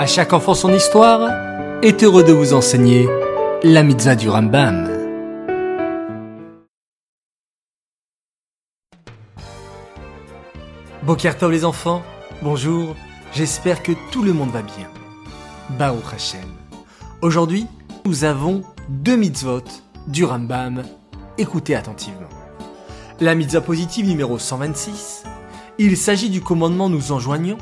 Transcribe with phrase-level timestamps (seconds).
[0.00, 1.28] À chaque enfant son histoire
[1.82, 3.06] est heureux de vous enseigner
[3.62, 4.88] la mitzvah du Rambam.
[11.02, 12.02] Bokertov les enfants,
[12.40, 12.96] bonjour,
[13.34, 14.88] j'espère que tout le monde va bien.
[15.78, 16.48] Baruch Hashem.
[17.20, 17.66] Aujourd'hui,
[18.06, 19.64] nous avons deux mitzvot
[20.06, 20.82] du Rambam.
[21.36, 22.30] Écoutez attentivement.
[23.20, 25.24] La mitzvah positive numéro 126,
[25.76, 27.58] il s'agit du commandement nous enjoignant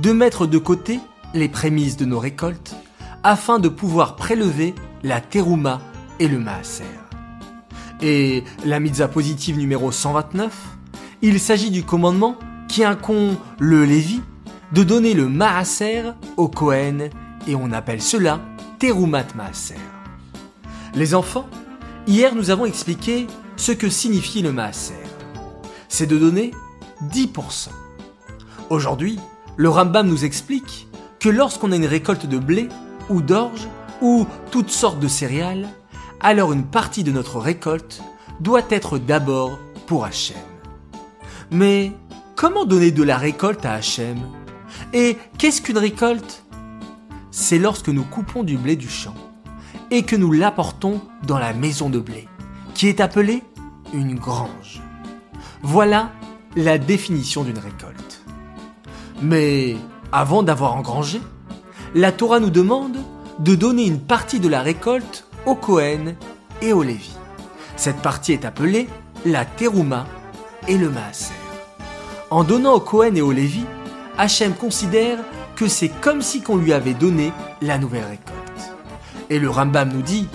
[0.00, 1.00] de mettre de côté
[1.34, 2.74] les prémices de nos récoltes
[3.22, 5.80] afin de pouvoir prélever la terouma
[6.18, 6.84] et le maaser.
[8.00, 10.52] Et la mitzvah positive numéro 129,
[11.22, 12.36] il s'agit du commandement
[12.68, 14.20] qui incombe le Lévi
[14.72, 16.02] de donner le maaser
[16.36, 17.10] au Kohen
[17.46, 18.40] et on appelle cela
[18.78, 19.74] terumat maaser.
[20.94, 21.48] Les enfants,
[22.06, 24.94] hier nous avons expliqué ce que signifie le maaser.
[25.88, 26.52] C'est de donner
[27.10, 27.68] 10%.
[28.70, 29.18] Aujourd'hui,
[29.56, 30.88] le Rambam nous explique
[31.20, 32.68] que lorsqu'on a une récolte de blé
[33.08, 33.68] ou d'orge
[34.00, 35.68] ou toutes sortes de céréales,
[36.20, 38.02] alors une partie de notre récolte
[38.40, 40.36] doit être d'abord pour Hachem.
[41.50, 41.92] Mais
[42.36, 44.18] comment donner de la récolte à Hachem?
[44.92, 46.44] Et qu'est-ce qu'une récolte?
[47.30, 49.14] C'est lorsque nous coupons du blé du champ
[49.90, 52.28] et que nous l'apportons dans la maison de blé,
[52.74, 53.42] qui est appelée
[53.92, 54.82] une grange.
[55.62, 56.12] Voilà
[56.56, 58.24] la définition d'une récolte.
[59.22, 59.76] Mais
[60.12, 61.20] avant d'avoir engrangé,
[61.94, 62.96] la Torah nous demande
[63.38, 66.16] de donner une partie de la récolte au Kohen
[66.62, 67.12] et au Lévi.
[67.76, 68.88] Cette partie est appelée
[69.24, 70.06] la Teruma
[70.66, 71.34] et le Maaser.
[72.30, 73.64] En donnant au Kohen et au Lévi,
[74.18, 75.18] Hachem considère
[75.56, 78.74] que c'est comme si qu'on lui avait donné la nouvelle récolte.
[79.30, 80.28] Et le Rambam nous dit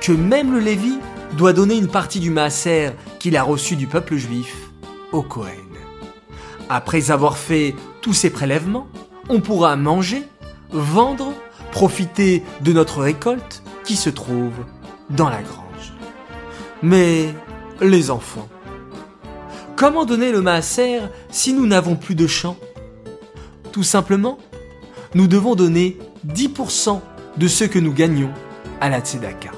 [0.00, 0.98] que même le Lévi
[1.36, 4.54] doit donner une partie du Maaser qu'il a reçu du peuple juif
[5.12, 5.54] au Kohen.
[6.68, 8.86] Après avoir fait tous ces prélèvements,
[9.30, 10.24] on pourra manger,
[10.70, 11.32] vendre,
[11.70, 14.52] profiter de notre récolte qui se trouve
[15.08, 15.94] dans la grange.
[16.82, 17.34] Mais
[17.80, 18.48] les enfants,
[19.76, 20.98] comment donner le maaser
[21.30, 22.56] si nous n'avons plus de champ?
[23.72, 24.38] Tout simplement,
[25.14, 25.96] nous devons donner
[26.26, 27.00] 10%
[27.36, 28.30] de ce que nous gagnons
[28.80, 29.52] à la tzedaka.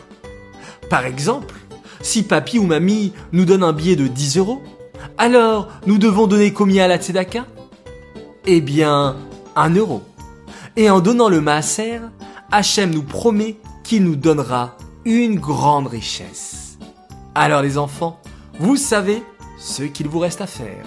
[0.91, 1.57] Par exemple,
[2.03, 4.63] si papy ou mamie nous donne un billet de 10 euros,
[5.17, 7.47] alors nous devons donner combien à la tzedaka?
[8.45, 9.17] Eh bien,
[9.57, 10.03] un euro.
[10.77, 12.01] Et en donnant le maaser,
[12.51, 16.79] Hachem nous promet qu'il nous donnera une grande richesse.
[17.35, 18.21] Alors les enfants,
[18.59, 19.23] vous savez
[19.59, 20.85] ce qu'il vous reste à faire.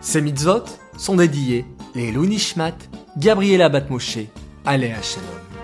[0.00, 0.64] Ces mitzvot
[0.96, 2.76] sont dédiés les Lunishmat,
[3.16, 4.18] Gabriela Batmoshe,
[4.64, 5.57] Aléa Shalom.